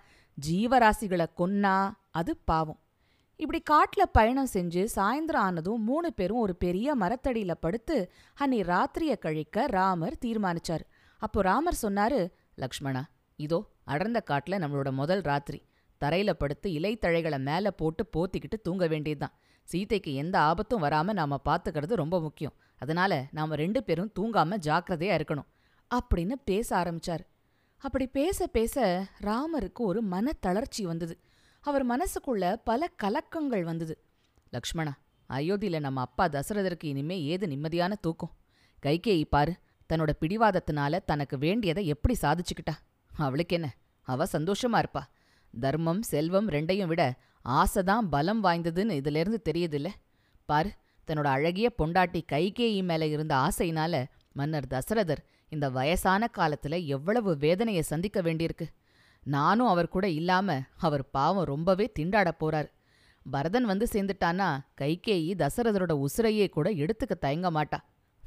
ஜீவராசிகளை 0.48 1.26
கொன்னா 1.38 1.92
அது 2.10 2.36
பாவம். 2.44 2.78
இப்படி 3.44 3.63
காட்டுல 3.70 4.03
பயணம் 4.13 4.48
செஞ்சு 4.53 4.82
சாயந்தரம் 4.96 5.44
ஆனதும் 5.46 5.82
மூணு 5.82 6.13
பேரும் 6.13 6.43
ஒரு 6.44 6.55
பெரிய 6.56 6.96
மரத்தடியில 6.96 7.53
படுத்து 7.60 7.96
அன்னி 8.34 8.60
ராத்திரிய 8.60 9.15
கழிக்க 9.19 9.67
ராமர் 9.67 10.17
தீர்மானிச்சாரு. 10.24 10.84
அப்போ 11.20 11.43
ராமர் 11.43 11.79
சொன்னாரு 11.82 12.20
லக்ஷ்மணா 12.56 13.03
இதோ 13.36 13.58
அடர்ந்த 13.84 14.22
காட்டுல 14.31 14.58
நம்மளோட 14.65 14.93
முதல் 14.93 15.20
ராத்திரி. 15.20 15.60
தரையில 16.05 16.31
படுத்து 16.31 16.70
இலைத்தழைகளை 16.70 17.41
மேல 17.48 17.70
போட்டு 17.70 18.05
போத்திக்கிட்டு 18.17 18.58
தூங்க 18.63 18.86
வேண்டியதுதான். 18.86 19.34
சீதைக்கு 19.69 20.15
எந்த 20.15 20.36
ஆபத்தும் 20.39 20.82
வராம 20.82 21.13
நாம 21.13 21.41
பார்த்துக்கிறது 21.48 22.01
ரொம்ப 22.03 22.20
முக்கியம். 22.20 22.56
அதனால 22.79 23.13
நாம 23.31 23.55
ரெண்டு 23.55 23.82
பேரும் 23.84 24.13
தூங்காம 24.19 24.58
ஜாக்கிரதையா 24.69 25.15
இருக்கணும் 25.20 25.51
அப்படின்னு 25.91 26.36
பேச 26.44 26.69
ஆரம்பிச்சாரு. 26.77 27.24
அப்படி 27.82 28.06
பேச 28.19 28.46
பேச 28.46 29.06
ராமருக்கு 29.22 29.89
ஒரு 29.91 30.03
மனத்தளர்ச்சி 30.10 30.82
வந்தது. 30.82 31.17
அவர் 31.65 31.85
மனசுக்குள்ள 31.87 32.61
பல 32.65 32.89
கலக்கங்கள் 33.03 33.63
வந்தது. 33.63 33.94
லக்ஷ்மணா 34.51 34.93
அயோத்தியில 35.31 35.81
நம்ம 35.81 36.01
அப்பா 36.01 36.25
தசரதருக்கு 36.29 36.85
இனிமே 36.85 37.23
ஏது 37.23 37.47
நிம்மதியான 37.47 37.93
தூக்கம்? 38.01 38.33
கைகேயி 38.83 39.25
பாரு 39.25 39.53
தன்னோட 39.91 40.11
பிடிவாதத்தினால 40.21 41.01
தனக்கு 41.06 41.39
வேண்டியதை 41.39 41.87
எப்படி 41.87 42.15
சாதிச்சுக்கிட்டா? 42.23 42.75
அவளுக்கு 43.13 43.55
என்ன? 43.56 43.69
அவ 44.03 44.25
சந்தோஷமா 44.25 44.81
இருப்பா. 44.83 45.03
தர்மம் 45.55 46.03
செல்வம் 46.03 46.49
ரெண்டையும் 46.49 46.87
விட 46.87 47.03
ஆசைதான் 47.49 48.06
பலம் 48.11 48.44
வாய்ந்ததுன்னு 48.44 48.91
இதிலிருந்து 48.91 49.41
தெரியுதுல்ல? 49.44 49.89
பாரு 50.44 50.71
தன்னோட 51.09 51.29
அழகிய 51.37 51.73
பொண்டாட்டி 51.79 52.21
கைகேயி 52.33 52.83
மேல 52.83 53.06
இருந்த 53.06 53.35
ஆசையினால 53.37 54.05
மன்னர் 54.33 54.67
தசரதர் 54.71 55.23
இந்த 55.49 55.71
வயசான 55.71 56.29
காலத்துல 56.37 56.85
எவ்வளவு 56.87 57.37
வேதனையை 57.37 57.83
சந்திக்க 57.83 58.23
வேண்டியிருக்கு? 58.23 58.67
நானும் 59.24 59.66
அவர் 59.66 59.88
கூட 59.88 60.08
இல்லாம 60.08 60.60
அவர் 60.76 61.10
பாவம் 61.10 61.44
ரொம்பவே 61.44 61.93
திண்டாடப் 61.98 62.40
போறார். 62.40 62.69
பரதன் 63.31 63.64
வந்து 63.64 63.86
சேர்ந்துட்டானா 63.93 64.48
கைகேயி 64.81 65.34
தசரதரோட 65.34 66.04
உசிரையே 66.04 66.48
கூட 66.48 66.70
எடுத்துக்க 66.70 67.14
தயங்க 67.20 67.50
மாட்டா. 67.50 67.78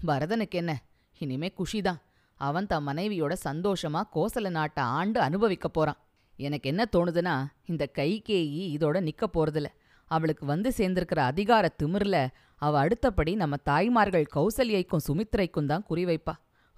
பரதனுக்கு 0.08 0.58
என்ன? 0.58 0.84
இனிமே 1.18 1.54
குஷிதான். 1.58 2.02
அவன் 2.34 2.68
தன் 2.68 2.88
மனைவியோட 2.88 3.36
சந்தோஷமா 3.46 4.02
கோசல 4.16 4.50
நாட்டை 4.50 4.84
ஆண்டு 4.84 5.20
அனுபவிக்க 5.20 5.68
போறான். 5.68 5.98
எனக்கு 6.38 6.70
என்ன 6.70 6.90
தோணுதுன்னா 6.92 7.46
இந்த 7.66 7.90
கைகேயி 7.96 8.64
இதோட 8.78 8.98
நிக்க 9.02 9.24
போறதில்ல. 9.34 9.66
அவளுக்கு 10.06 10.46
வந்து 10.46 10.74
சேர்ந்திருக்கிற 10.78 11.20
அதிகார 11.20 11.70
திமிர்ல 11.84 12.28
அவ 12.56 12.80
அடுத்தபடி 12.80 13.36
நம்ம 13.36 13.56
தாய்மார்கள் 13.58 14.26
கௌசல்யைக்கும் 14.36 15.06
சுமித்ரைக்கும் 15.08 15.66
தான் 15.66 15.86
குறிவைப்பா 15.90 16.34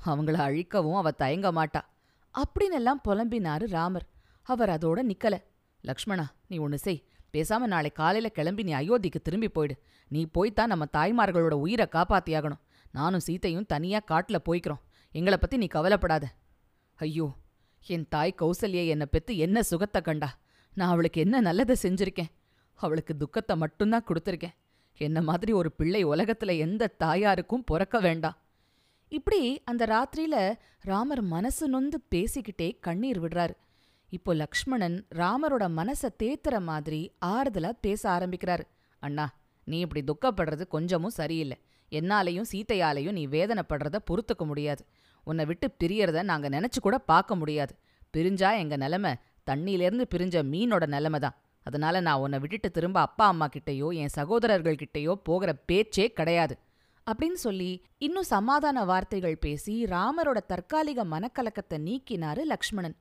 அவங்கள 0.06 0.34
அழிக்கவும் 0.34 0.96
அவ 0.96 1.12
தயங்க 1.12 1.52
மாட்டா. 1.52 1.82
அப்படின்னெல்லாம் 2.40 3.04
புலம்பினாரு 3.08 3.66
ராமர். 3.70 4.08
அவர் 4.42 4.70
அதோட 4.70 5.00
நிக்கல. 5.12 5.36
லக்ஷ்மணா 5.84 6.26
நீ 6.48 6.58
ஒன்னு 6.58 6.78
செய். 6.78 7.04
பேசாம 7.34 7.58
நாளை 7.58 7.90
காலையில 7.90 8.30
கிளம்பி 8.30 8.64
நீ 8.64 8.74
அயோத்திக்கு 8.74 9.20
திரும்பி 9.24 9.50
போயிடு. 9.50 9.76
நீ 10.08 10.26
போய்த்தான் 10.32 10.68
நம்ம 10.68 10.86
தாய்மார்களோட 10.94 11.56
உயிரை 11.66 11.88
காப்பாத்தியாகணும். 11.92 12.62
நானும் 12.92 13.26
சீத்தையும் 13.28 13.66
தனியா 13.66 14.00
காட்டுல 14.12 14.38
போய்க்கிறோம். 14.46 14.82
எங்கள 15.14 15.36
பத்தி 15.38 15.58
நீ 15.58 15.68
கவலைப்படாத. 15.68 16.26
ஐயோ 16.96 17.28
என் 17.86 18.08
தாய் 18.10 18.36
கௌசல்யை 18.42 18.88
என்னை 18.88 19.08
பெத்து 19.12 19.38
என்ன 19.38 19.64
சுகத்தை 19.64 20.02
கண்டா? 20.02 20.30
நான் 20.74 20.90
அவளுக்கு 20.90 21.22
என்ன 21.22 21.40
நல்லதை 21.40 21.76
செஞ்சிருக்கேன்? 21.82 22.32
அவளுக்கு 22.74 23.18
துக்கத்தை 23.18 23.56
மட்டும்தான் 23.56 24.06
கொடுத்துருக்கேன். 24.08 24.56
என்ன 24.98 25.22
மாதிரி 25.22 25.52
ஒரு 25.52 25.72
பிள்ளை 25.72 26.06
உலகத்துல 26.06 26.58
எந்த 26.58 26.94
தாயாருக்கும் 27.00 27.66
பிறக்க 27.66 28.00
வேண்டாம். 28.00 28.38
இப்படி 29.10 29.62
அந்த 29.66 29.84
ராத்திரியில 29.86 30.54
ராமர் 30.82 31.22
மனசு 31.22 31.70
நொந்து 31.70 31.98
பேசிக்கிட்டே 32.12 32.68
கண்ணீர் 32.80 33.20
விடுறாரு. 33.24 33.56
இப்போ 34.10 34.34
லக்ஷ்மணன் 34.34 34.98
ராமரோட 35.16 35.66
மனசை 35.80 36.10
தேத்துற 36.24 36.62
மாதிரி 36.62 37.12
ஆறுதலா 37.26 37.72
பேச 37.82 38.02
ஆரம்பிக்கிறாரு. 38.10 38.66
அண்ணா 39.00 39.26
நீ 39.64 39.80
இப்படி 39.80 40.04
துக்கப்படுறது 40.12 40.68
கொஞ்சமும் 40.68 41.18
சரியில்லை. 41.18 41.58
என்னாலையும் 41.92 42.50
சீத்தையாலையும் 42.52 43.12
நீ 43.12 43.28
வேதனைப்படுறத 43.28 43.98
பொறுத்துக்க 44.10 44.46
முடியாது. 44.46 44.84
உன்னை 45.24 45.46
விட்டு 45.46 45.68
பிரியறத 45.84 46.24
நாங்க 46.24 46.50
நினைச்சு 46.50 46.80
கூட 46.82 46.98
பார்க்க 47.12 47.36
முடியாது. 47.36 47.74
பிரிஞ்சா 48.18 48.58
எங்க 48.58 48.76
நிலைமை 48.78 49.12
தண்ணியிலேருந்து 49.50 50.06
பிரிஞ்ச 50.16 50.44
மீனோட 50.54 50.86
நிலைமை 50.88 51.20
தான். 51.20 51.38
அதனால 51.66 52.00
நான் 52.00 52.20
உன்னை 52.20 52.40
விட்டுட்டு 52.40 52.70
திரும்ப 52.72 53.00
அப்பா 53.00 53.26
அம்மா 53.28 53.48
கிட்டேயோ 53.48 53.88
என் 53.94 54.16
சகோதரர்கள் 54.18 54.82
கிட்டேயோ 54.84 55.14
போகிற 55.30 55.54
பேச்சே 55.54 56.06
கிடையாது. 56.20 56.56
அப்படின்னு 57.10 57.40
சொல்லி 57.46 57.70
இன்னும் 57.98 58.32
சமாதான 58.36 58.84
வார்த்தைகள் 58.86 59.38
பேசி 59.38 59.84
ராமரோட 59.84 60.40
தற்காலிக 60.48 61.06
மனக்கலக்கத்தை 61.06 61.78
நீக்கினாரு 61.78 62.44
லக்ஷ்மணன். 62.44 62.96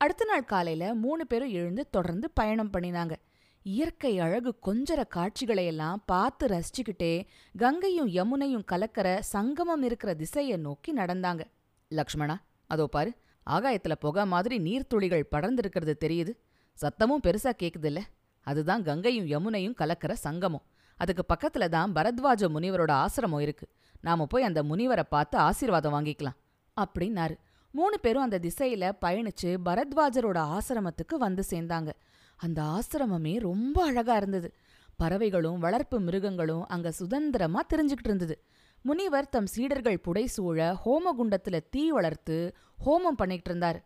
அடுத்த 0.00 0.24
நாள் 0.24 0.44
காலையில 0.44 0.94
மூணு 0.94 1.26
பேரும் 1.26 1.48
எழுந்து 1.48 1.90
தொடர்ந்து 1.90 2.30
பயணம் 2.30 2.72
பண்ணினாங்க. 2.72 3.14
இயற்கை 3.62 4.12
அழகு 4.18 4.50
கொஞ்சர 4.66 5.00
காட்சிகளையெல்லாம் 5.14 6.02
பார்த்து 6.06 6.46
ரசிச்சுக்கிட்டே 6.46 7.12
கங்கையும் 7.56 8.08
யமுனையும் 8.08 8.66
கலக்கற 8.72 9.18
சங்கமம் 9.18 9.82
இருக்கிற 9.82 10.14
திசையை 10.14 10.56
நோக்கி 10.56 10.92
நடந்தாங்க. 10.94 11.42
லக்ஷ்மணா 11.90 12.36
அதோ 12.66 12.86
பாரு 12.86 13.12
ஆகாயத்துல 13.46 13.94
புகை 13.98 14.26
மாதிரி 14.26 14.56
நீர்த்துளிகள் 14.58 15.30
படர்ந்திருக்கிறது 15.30 15.94
தெரியுது. 16.04 16.32
சத்தமும் 16.78 17.24
பெருசா 17.26 17.52
கேக்குதில்ல. 17.62 18.00
அதுதான் 18.46 18.82
கங்கையும் 18.82 19.26
யமுனையும் 19.26 19.78
கலக்கிற 19.80 20.12
சங்கமம். 20.12 20.64
அதுக்கு 20.96 21.24
பக்கத்துல 21.34 21.68
தான் 21.68 21.92
பரத்வாஜ 21.92 22.48
முனிவரோட 22.48 22.92
ஆசிரமம் 22.92 23.40
இருக்கு. 23.40 23.68
நாம 24.00 24.26
போய் 24.26 24.42
அந்த 24.42 24.62
முனிவரை 24.62 25.02
பார்த்து 25.02 25.38
ஆசீர்வாதம் 25.38 25.94
வாங்கிக்கலாம் 25.94 26.36
அப்படின்னாரு. 26.76 27.36
மூணு 27.72 28.00
பேரும் 28.00 28.22
அந்த 28.22 28.38
திசையில 28.38 28.92
பயணிச்சு 29.04 29.56
பரத்வாஜரோட 29.64 30.58
ஆசிரமத்துக்கு 30.58 31.14
வந்து 31.18 31.44
சேர்ந்தாங்க. 31.50 31.92
அந்த 32.36 32.62
ஆசிரமமே 32.62 33.38
ரொம்ப 33.38 33.84
அழகா 33.84 34.16
இருந்தது. 34.16 34.54
பறவைகளும் 34.96 35.58
வளர்ப்பு 35.58 36.00
மிருகங்களும் 36.00 36.66
அங்க 36.66 36.90
சுதந்திரமா 36.90 37.62
தெரிஞ்சுக்கிட்டு 37.74 38.10
இருந்தது. 38.10 38.42
முனிவர் 38.82 39.28
தம் 39.28 39.46
சீடர்கள் 39.46 40.00
புடைசூழ 40.08 40.76
ஹோமகுண்டத்துல 40.84 41.60
தீ 41.70 41.90
வளர்த்து 41.90 42.56
ஹோமம் 42.86 43.16
பண்ணிக்கிட்டு 43.16 43.52
இருந்தாரு. 43.52 43.80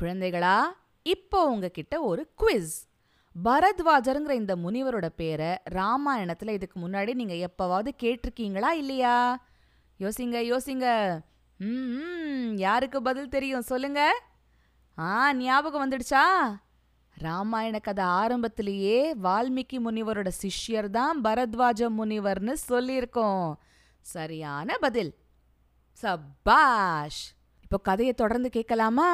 குழந்தைகளா 0.00 0.58
இப்போ 1.02 1.46
உங்ககிட்ட 1.46 2.00
ஒரு 2.00 2.30
குவிஸ். 2.38 2.89
பரத்வாஜருங்கிற 3.44 4.30
இந்த 4.30 4.56
முனிவரோட 4.56 5.06
பேரை 5.06 5.56
ராமாயணத்துல 5.70 6.48
இதுக்கு 6.48 6.80
முன்னாடி 6.80 7.14
நீங்க 7.14 7.34
எப்பவாவது 7.34 7.90
கேட்டிருக்கீங்களா 8.02 8.70
இல்லையா? 8.70 9.46
யோசிங்க 10.00 10.38
யோசிங்க. 10.52 10.86
ம் 11.58 12.56
யாருக்கு 12.56 13.02
பதில் 13.02 13.28
தெரியும் 13.28 13.62
சொல்லுங்க. 13.62 14.20
ஆ 14.98 15.34
ஞாபகம் 15.34 15.90
வந்துடுச்சா? 15.90 16.24
ராமாயண 17.16 17.78
கதை 17.78 18.04
ஆரம்பத்திலேயே 18.04 19.14
வால்மீகி 19.14 19.78
முனிவரோட 19.78 20.30
சிஷ்யர் 20.42 20.88
தான் 20.90 21.22
பரத்வாஜ 21.22 21.88
முனிவர்னு 21.98 22.54
சொல்லியிருக்கோம். 22.68 23.52
சரியான 24.00 24.78
பதில். 24.78 25.14
சப்பாஷ் 26.02 27.22
இப்போ 27.62 27.78
கதையை 27.82 28.14
தொடர்ந்து 28.14 28.48
கேட்கலாமா? 28.48 29.10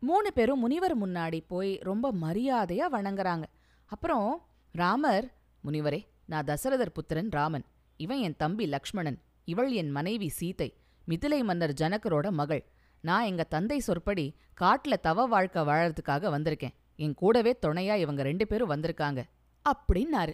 மூணு 0.00 0.32
பேரும் 0.32 0.58
முனிவர் 0.58 0.98
முன்னாடி 0.98 1.40
போய் 1.46 1.78
ரொம்ப 1.78 2.12
மரியாதையா 2.12 2.82
வணங்குறாங்க. 2.92 3.42
அப்புறம் 3.86 4.46
ராமர் 4.72 5.32
முனிவரே 5.64 6.06
நான் 6.26 6.44
தசரதர் 6.44 6.92
புத்திரன் 6.92 7.30
ராமன். 7.30 7.64
இவன் 7.96 8.18
என் 8.18 8.36
தம்பி 8.36 8.66
லக்ஷ்மணன். 8.66 9.20
இவள் 9.44 9.72
என் 9.72 9.90
மனைவி 9.90 10.28
சீதை. 10.28 10.76
மிதிலை 11.08 11.42
மன்னர் 11.42 11.72
ஜனகரோட 11.80 12.30
மகள். 12.30 12.64
நான் 13.00 13.24
எங்க 13.24 13.42
தந்தை 13.42 13.78
சொற்படி 13.78 14.34
காட்டுல 14.60 14.92
தவ 15.02 15.26
வாழ்க்கை 15.26 15.62
வாழறதுக்காக 15.62 16.30
வந்திருக்கேன். 16.30 16.74
என் 16.96 17.14
கூடவே 17.14 17.58
துணையா 17.66 17.96
இவங்க 17.96 18.22
ரெண்டு 18.22 18.46
பேரும் 18.46 18.70
வந்திருக்காங்க. 18.70 19.22
அப்படின்னாரு. 19.68 20.32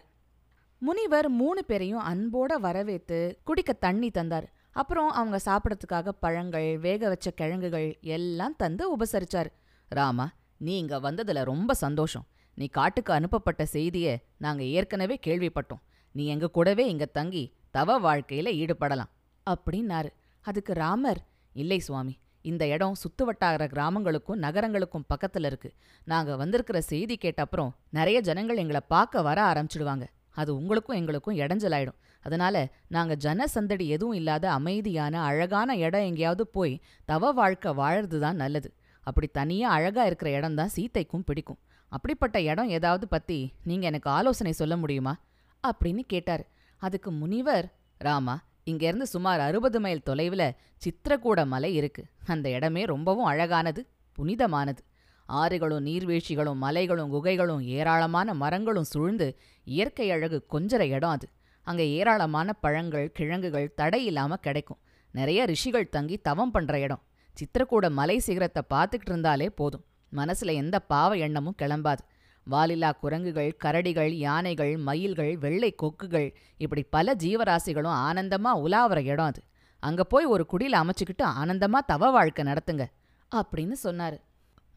முனிவர் 0.78 1.28
மூணு 1.28 1.64
பேரையும் 1.64 2.02
அன்போட 2.02 2.52
வரவேத்து 2.62 3.36
குடிக்க 3.44 3.72
தண்ணி 3.72 4.10
தந்தார். 4.10 4.52
அப்புறம் 4.80 5.10
அவங்க 5.10 5.36
சாப்பிடறதுக்காக 5.44 6.12
பழங்கள் 6.20 6.68
வேக 6.78 7.08
வச்ச 7.08 7.30
கிழங்குகள் 7.30 7.88
எல்லாம் 8.16 8.56
தந்து 8.56 8.84
உபசரிச்சாரு. 8.96 9.50
ராமா 9.88 10.26
நீ 10.56 10.72
இங்க 10.78 10.96
வந்ததுல 11.00 11.42
ரொம்ப 11.44 11.74
சந்தோஷம். 11.74 12.26
நீ 12.54 12.66
காட்டுக்கு 12.66 13.12
அனுப்பப்பட்ட 13.12 13.62
செய்திய 13.72 14.16
நாங்க 14.36 14.62
ஏற்கனவே 14.76 15.16
கேள்விப்பட்டோம். 15.26 15.82
நீ 16.12 16.26
எங்க 16.26 16.46
கூடவே 16.48 16.84
இங்க 16.88 17.06
தங்கி 17.18 17.44
தவ 17.70 17.98
வாழ்க்கையில 18.00 18.50
ஈடுபடலாம் 18.62 19.10
அப்படின்னாரு. 19.46 20.10
அதுக்கு 20.44 20.72
ராமர் 20.72 21.20
இல்லை 21.52 21.78
சுவாமி 21.78 22.14
இந்த 22.42 22.64
இடம் 22.66 22.98
சுத்துவட்டார 23.02 23.62
கிராமங்களுக்கும் 23.74 24.42
நகரங்களுக்கும் 24.44 25.08
பக்கத்துல 25.12 25.50
இருக்கு. 25.50 25.70
நாங்க 26.04 26.36
வந்திருக்கிற 26.36 26.80
செய்தி 26.92 27.16
கேட்ட 27.16 27.42
அப்புறம் 27.42 27.72
நிறைய 27.90 28.20
ஜனங்கள் 28.20 28.56
எங்களை 28.56 28.82
பார்க்க 28.88 29.22
வர 29.22 29.38
ஆரம்பிச்சிடுவாங்க. 29.52 30.06
அது 30.40 30.50
உங்களுக்கும் 30.56 30.96
எங்களுக்கும் 30.96 31.36
இடைஞ்சலாயிடும். 31.36 31.98
அதனால 32.22 32.68
நாங்க 32.88 33.16
ஜனசந்தடி 33.16 33.86
எதுவும் 33.86 34.14
இல்லாத 34.14 34.52
அமைதியான 34.52 35.22
அழகான 35.22 35.76
இடம் 35.76 36.00
எங்கேயாவது 36.00 36.46
போய் 36.46 36.80
தவ 37.04 37.32
வாழ்க்கை 37.32 37.72
வாழறது 37.72 38.18
தான் 38.18 38.36
நல்லது. 38.36 38.74
அப்படி 39.00 39.26
தனியா 39.26 39.70
அழகா 39.70 40.04
இருக்கிற 40.04 40.30
இடம் 40.30 40.54
தான் 40.54 40.70
சீத்தைக்கும் 40.76 41.22
பிடிக்கும். 41.24 41.58
அப்படிப்பட்ட 41.88 42.42
இடம் 42.42 42.68
ஏதாவது 42.68 43.08
பத்தி 43.08 43.52
நீங்க 43.64 43.86
எனக்கு 43.86 44.10
ஆலோசனை 44.10 44.52
சொல்ல 44.52 44.76
முடியுமா? 44.76 45.16
அப்படின்னு 45.62 45.98
கேட்டாரு. 45.98 46.44
அதுக்கு 46.76 47.10
முனிவர் 47.10 47.74
ராமா 47.98 48.42
இங்கேருந்து 48.66 49.02
சுமார் 49.02 49.40
அறுபது 49.40 49.80
மைல் 49.80 50.02
தொலைவுல 50.06 50.56
சித்திரக்கூட 50.84 51.46
மலை 51.46 51.74
இருக்கு. 51.74 52.04
அந்த 52.26 52.50
இடமே 52.50 52.84
ரொம்பவும் 52.84 53.24
அழகானது 53.24 53.86
புனிதமானது. 54.12 54.84
ஆறுகளும் 55.28 55.86
நீர்வீழ்ச்சிகளும் 55.86 56.54
மலைகளும் 56.54 57.12
குகைகளும் 57.12 57.62
ஏராளமான 57.62 58.34
மரங்களும் 58.34 58.84
சூழ்ந்து 58.84 59.38
இயற்கை 59.64 60.10
அழகு 60.10 60.46
கொஞ்சற 60.52 60.80
இடம் 60.80 61.10
அது. 61.10 61.28
அங்க 61.66 61.82
ஏராளமான 61.98 62.52
பழங்கள் 62.52 63.12
கிழங்குகள் 63.12 63.72
தடை 63.74 64.00
இல்லாம 64.06 64.36
கிடைக்கும். 64.36 64.80
நிறைய 65.14 65.44
ரிஷிகள் 65.44 65.88
தங்கி 65.88 66.16
தவம் 66.16 66.50
பண்ற 66.50 66.78
இடம். 66.78 67.02
சித்திரக்கூட 67.36 67.86
மலை 67.90 68.16
சிகரத்தை 68.18 68.62
பார்த்துக்கிட்டு 68.74 69.12
இருந்தாலே 69.12 69.48
போதும். 69.50 69.84
மனசுல 70.12 70.52
எந்த 70.54 70.76
பாவ 70.92 71.16
எண்ணமும் 71.16 71.58
கிளம்பாது. 71.62 72.02
வாலில்லா 72.46 72.90
குரங்குகள் 72.92 73.56
கரடிகள் 73.64 74.12
யானைகள் 74.26 74.76
மயில்கள் 74.76 75.32
வெள்ளை 75.38 75.70
கொக்குகள் 75.82 76.28
இப்படி 76.56 76.82
பல 76.82 77.14
ஜீவராசிகளும் 77.14 77.98
ஆனந்தமா 78.06 78.52
உலாவற 78.64 79.00
இடம் 79.04 79.26
அது. 79.26 79.42
அங்க 79.82 80.04
போய் 80.04 80.24
ஒரு 80.24 80.46
குடியில் 80.46 80.80
அமைச்சுக்கிட்டு 80.80 81.24
ஆனந்தமா 81.42 81.80
தவ 81.86 82.10
வாழ்க்கை 82.10 82.44
நடத்துங்க 82.44 82.86
அப்படின்னு 83.34 83.76
சொன்னாரு. 83.84 84.18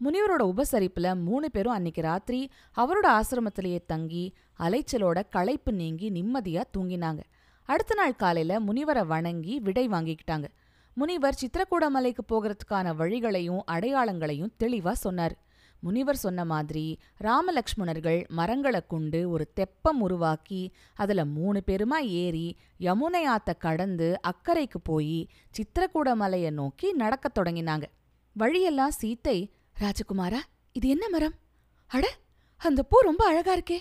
முனிவரோட 0.04 0.42
உபசரிப்புல 0.42 1.22
மூணு 1.24 1.52
பேரும் 1.52 1.72
அன்னைக்கு 1.72 2.02
ராத்திரி 2.02 2.50
அவரோட 2.76 3.06
ஆசிரமத்திலேயே 3.06 3.80
தங்கி 3.88 4.34
அலைச்சலோட 4.60 5.24
களைப்பு 5.30 5.74
நீங்கி 5.74 6.12
நிம்மதியா 6.12 6.64
தூங்கினாங்க. 6.78 7.20
அடுத்த 7.64 7.96
நாள் 7.96 8.16
காலையில 8.16 8.60
முனிவரை 8.60 9.06
வணங்கி 9.06 9.60
விடை 9.60 9.88
வாங்கிக்கிட்டாங்க. 9.88 10.46
முனிவர் 10.94 11.38
சித்திரக்கூட 11.42 11.88
மலைக்கு 11.90 12.24
போகிறதுக்கான 12.30 12.94
வழிகளையும் 12.94 13.60
அடையாளங்களையும் 13.72 14.54
தெளிவா 14.64 14.92
சொன்னார். 14.92 15.36
முனிவர் 15.80 16.16
சொன்ன 16.16 16.46
மாதிரி 16.46 17.00
ராமலக்ஷ்மணர்கள் 17.22 18.28
மரங்களை 18.28 18.82
கொண்டு 18.88 19.30
ஒரு 19.30 19.52
தெப்பம் 19.54 20.02
உருவாக்கி 20.02 20.74
அதுல 20.96 21.26
மூணு 21.26 21.64
பேருமா 21.68 21.98
ஏறி 21.98 22.58
யமுனை 22.80 23.22
ஆத்த 23.30 23.58
கடந்து 23.58 24.20
அக்கறைக்கு 24.28 24.80
போய் 24.84 25.28
சித்திரக்கூட 25.58 26.14
மலையை 26.16 26.52
நோக்கி 26.52 26.92
நடக்கத் 26.94 27.38
தொடங்கினாங்க. 27.38 27.84
வழியெல்லாம் 28.34 28.98
சீத்தை 29.02 29.38
ராஜகுமாரா 29.80 30.38
இது 30.72 30.88
என்ன 30.88 31.10
மரம்? 31.10 31.34
அட 31.88 32.16
அந்த 32.58 32.84
பூ 32.84 33.00
ரொம்ப 33.00 33.26
அழகா 33.26 33.56
இருக்கே. 33.56 33.78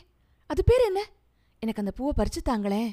அது 0.46 0.64
பேர் 0.64 0.80
என்ன? 0.80 1.06
எனக்கு 1.60 1.82
அந்த 1.82 1.90
பூவை 1.90 2.12
பறிச்சு 2.16 2.48
தாங்களேன் 2.48 2.90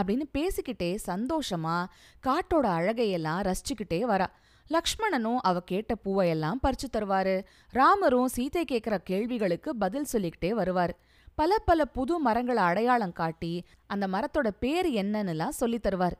அப்படின்னு 0.00 0.22
பேசிக்கிட்டே 0.38 0.98
சந்தோஷமா 1.06 1.84
காட்டோட 2.26 2.66
அழகையெல்லாம் 2.78 3.40
ரசிச்சுக்கிட்டே 3.42 4.02
வரா. 4.08 4.26
லக்ஷ்மணனும் 4.70 5.36
அவ 5.40 5.60
கேட்ட 5.60 5.94
பூவையெல்லாம் 6.04 6.58
பறிச்சு 6.62 6.96
தருவாரு. 6.96 7.44
ராமரும் 7.68 8.28
சீதை 8.28 8.64
கேட்கிற 8.64 8.98
கேள்விகளுக்கு 8.98 9.76
பதில் 9.76 10.04
சொல்லிக்கிட்டே 10.04 10.58
வருவாரு. 10.58 10.90
பல 11.34 11.58
பல 11.58 11.84
புது 11.84 12.18
மரங்களை 12.18 12.62
அடையாளம் 12.62 13.12
காட்டி 13.12 13.64
அந்த 13.86 14.06
மரத்தோட 14.06 14.48
பேர் 14.48 14.86
என்னன்னுலாம் 14.86 15.48
சொல்லி 15.48 15.78
தருவார். 15.78 16.16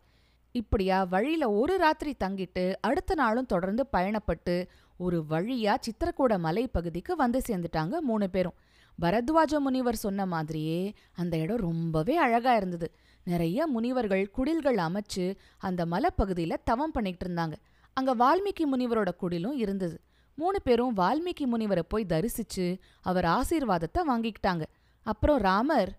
இப்படியா 0.53 1.05
வழியில 1.05 1.51
ஒரு 1.51 1.79
ராத்திரி 1.79 2.17
தங்கிட்டு 2.25 2.75
அடுத்த 2.81 3.15
நாளும் 3.15 3.47
தொடர்ந்து 3.47 3.87
பயணப்பட்டு 3.93 4.67
ஒரு 4.99 5.25
வழியா 5.31 5.75
சித்திரக்கூட 5.85 6.33
மலைப்பகுதிக்கு 6.47 7.13
வந்து 7.17 7.41
சேர்ந்துட்டாங்க 7.49 7.99
மூணு 8.01 8.31
பேரும். 8.31 8.57
பரத்வாஜ 8.99 9.59
முனிவர் 9.59 9.97
சொன்ன 9.97 10.27
மாதிரியே 10.27 10.93
அந்த 11.15 11.35
இடம் 11.37 11.57
ரொம்பவே 11.57 12.17
அழகா 12.17 12.57
இருந்தது. 12.57 12.89
நிறைய 13.25 13.67
முனிவர்கள் 13.67 14.31
குடில்கள் 14.31 14.77
அமைச்சு 14.77 15.37
அந்த 15.59 15.87
மலைப்பகுதியில 15.87 16.57
தவம் 16.65 16.91
பண்ணிட்டு 16.91 17.25
இருந்தாங்க. 17.29 17.57
அங்க 17.97 18.15
வால்மீகி 18.15 18.65
முனிவரோட 18.73 19.11
குடிலும் 19.17 19.57
இருந்தது. 19.57 20.01
மூணு 20.35 20.63
பேரும் 20.63 20.97
வால்மீகி 20.97 21.45
முனிவரை 21.53 21.85
போய் 21.89 22.07
தரிசிச்சு 22.09 22.67
அவர் 23.01 23.25
ஆசீர்வாதத்தை 23.25 24.03
வாங்கிக்கிட்டாங்க. 24.09 24.65
அப்புறம் 25.07 25.39
ராமர் 25.39 25.93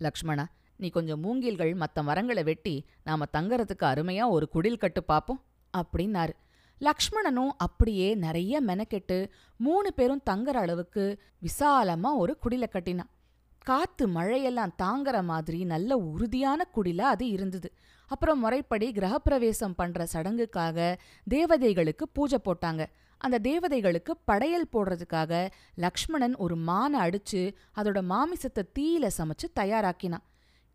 லக்ஷ்மணா 0.00 0.44
நீ 0.76 0.88
கொஞ்சம் 0.88 1.24
மூங்கில்கள் 1.24 1.74
மற்ற 1.74 2.02
மரங்களை 2.02 2.42
வெட்டி 2.42 2.74
நாம 3.04 3.24
தங்கறதுக்கு 3.32 3.84
அருமையா 3.92 4.28
ஒரு 4.28 4.48
குடில் 4.54 4.78
கட்டு 4.78 5.02
பார்ப்போம் 5.02 5.42
அப்படின்னாரு. 5.74 6.34
லக்ஷ்மணனும் 6.80 7.50
அப்படியே 7.56 8.14
நிறைய 8.14 8.62
மெனக்கெட்டு 8.62 9.28
மூணு 9.56 9.94
பேரும் 9.94 10.22
தங்குற 10.30 10.56
அளவுக்கு 10.64 11.20
விசாலமா 11.42 12.10
ஒரு 12.16 12.38
குடில 12.44 12.68
கட்டினான். 12.68 13.10
காத்து 13.58 14.08
மழையெல்லாம் 14.08 14.72
தாங்குற 14.82 15.24
மாதிரி 15.24 15.64
நல்ல 15.64 15.96
உறுதியான 15.96 16.66
குடில 16.74 17.00
அது 17.00 17.28
இருந்தது. 17.28 17.72
அப்புறம் 18.06 18.38
முறைப்படி 18.38 18.92
கிரகப்பிரவேசம் 18.92 19.76
பண்ற 19.76 20.06
சடங்குக்காக 20.12 20.96
தேவதைகளுக்கு 21.30 22.08
பூஜை 22.12 22.38
போட்டாங்க. 22.44 22.86
அந்த 23.18 23.38
தேவதைகளுக்கு 23.38 24.12
படையல் 24.24 24.72
போடுறதுக்காக 24.72 25.50
லக்ஷ்மணன் 25.74 26.34
ஒரு 26.36 26.56
மானை 26.56 26.98
அடிச்சு 26.98 27.54
அதோட 27.76 27.98
மாமிசத்தை 28.02 28.62
தீயில 28.78 29.10
சமைச்சு 29.18 29.48
தயாராக்கினான். 29.60 30.24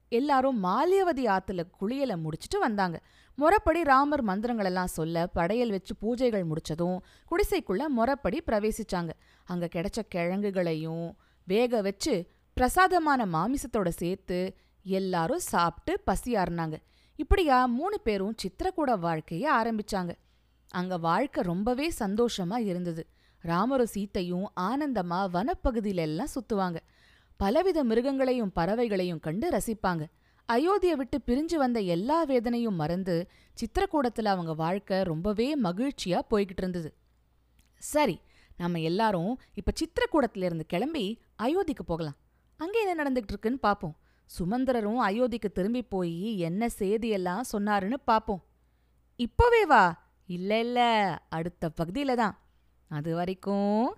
எல்லாரும் 0.10 0.64
மாலியவதி 0.64 1.26
ஆத்துல 1.26 1.64
குளியல 1.82 2.22
முடிச்சிட்டு 2.22 2.60
வந்தாங்க. 2.60 3.02
முறப்படி 3.38 3.84
ராமர் 3.84 4.26
மந்திரங்களெல்லாம் 4.26 4.96
சொல்ல 4.98 5.28
படையல் 5.28 5.70
வச்சு 5.70 5.96
பூஜைகள் 6.02 6.52
முடிச்சதும் 6.52 6.98
குடிசைக்குள்ள 7.32 7.84
முறப்படி 7.98 8.38
பிரவேசிச்சாங்க. 8.46 9.10
அங்க 9.44 9.70
கிடைச்ச 9.74 10.00
கிழங்குகளையும் 10.10 11.18
வேக 11.44 11.82
வச்சு 11.82 12.32
பிரசாதமான 12.54 13.26
மாமிசத்தோட 13.26 13.88
சேர்த்து 13.88 14.56
எல்லாரும் 14.84 15.40
சாப்பிட்டு 15.40 16.04
பசியாறுனாங்க 16.12 16.78
இப்படியா 17.16 17.66
மூணு 17.66 18.00
பேரும் 18.00 18.36
சித்திரக்கூட 18.44 18.92
வாழ்க்கைய 18.98 19.46
ஆரம்பிச்சாங்க. 19.60 20.12
அங்க 20.70 20.98
வாழ்க்கை 20.98 21.44
ரொம்பவே 21.44 21.92
சந்தோஷமா 22.00 22.58
இருந்தது. 22.58 23.08
ராமரும் 23.40 23.94
சீத்தையும் 23.94 24.46
ஆனந்தமா 24.60 25.20
வனப்பகுதியில 25.36 25.96
எல்லாம் 25.96 26.34
சுத்துவாங்க. 26.36 26.78
பலவித 27.38 27.84
மிருகங்களையும் 27.84 28.52
பறவைகளையும் 28.56 29.20
கண்டு 29.20 29.50
ரசிப்பாங்க. 29.50 30.04
அயோத்தியை 30.50 30.92
விட்டு 30.92 31.22
பிரிஞ்சு 31.26 31.56
வந்த 31.56 31.80
எல்லா 31.80 32.24
வேதனையும் 32.24 32.76
மறந்து 32.76 33.28
சித்திரக்கூடத்துல 33.58 34.26
அவங்க 34.26 34.54
வாழ்க்கை 34.54 35.04
ரொம்பவே 35.04 35.60
மகிழ்ச்சியா 35.62 36.20
போய்கிட்டு 36.30 36.58
இருந்தது. 36.58 36.94
சரி 37.78 38.22
நம்ம 38.58 38.80
எல்லாரும் 38.80 39.40
இப்ப 39.54 39.72
சித்திரக்கூடத்துல 39.72 40.44
இருந்து 40.44 40.66
கிளம்பி 40.66 41.22
அயோத்திக்கு 41.44 41.84
போகலாம். 41.86 42.18
அங்கே 42.58 42.88
என்ன 42.88 43.04
நடந்துகிட்டு 43.04 43.30
இருக்குன்னு 43.30 43.60
பாப்போம். 43.64 43.96
சுமந்திரரும் 44.40 45.02
அயோத்திக்கு 45.02 45.52
திரும்பி 45.52 45.82
போய் 45.82 46.40
என்ன 46.40 46.68
செய்தியெல்லாம் 46.80 47.42
சொன்னாருன்னு 47.52 47.94
பாப்போம். 48.08 48.42
இப்போவே 49.18 49.68
வா. 49.68 50.10
இல்ல 50.26 50.60
இல்ல. 50.60 50.80
அடுத்த 51.30 51.72
பகுதியில 51.82 52.16
தான். 52.16 52.40
அது 52.90 53.16
வரைக்கும் 53.16 53.96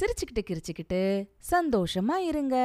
சிரிச்சுக்கிட்டு 0.00 0.42
கிரிச்சுக்கிட்டு 0.50 1.24
சந்தோஷமா 1.50 2.16
இருங்க. 2.16 2.56